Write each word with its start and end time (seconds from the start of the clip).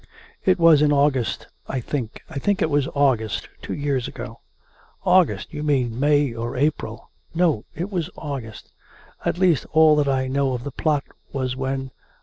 "It 0.51 0.57
was 0.57 0.81
in 0.81 0.91
August, 0.91 1.45
I 1.67 1.79
think.... 1.79 2.23
I 2.27 2.39
think 2.39 2.59
it 2.63 2.71
was 2.71 2.87
August, 2.95 3.49
two 3.61 3.75
years 3.75 4.07
ago."..." 4.07 4.39
August... 5.19 5.53
you 5.53 5.61
mean 5.61 5.99
May 5.99 6.33
or 6.33 6.57
April."" 6.57 7.11
No; 7.35 7.65
it 7.75 7.91
was 7.91 8.09
August.... 8.17 8.71
At 9.23 9.37
least, 9.37 9.67
all 9.73 9.95
that 9.97 10.07
I 10.07 10.25
know 10.27 10.53
of 10.53 10.63
the 10.63 10.71
plot 10.71 11.03
was 11.31 11.55
when 11.55 11.91